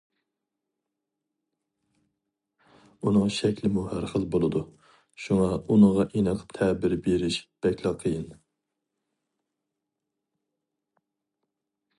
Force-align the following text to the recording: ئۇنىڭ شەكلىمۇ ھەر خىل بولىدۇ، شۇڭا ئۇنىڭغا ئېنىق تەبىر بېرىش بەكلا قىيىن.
ئۇنىڭ 3.09 3.27
شەكلىمۇ 3.35 3.83
ھەر 3.91 4.07
خىل 4.15 4.25
بولىدۇ، 4.37 4.63
شۇڭا 5.27 5.51
ئۇنىڭغا 5.61 6.07
ئېنىق 6.09 6.43
تەبىر 6.57 6.99
بېرىش 7.09 7.41
بەكلا 7.67 7.95
قىيىن. 8.03 8.27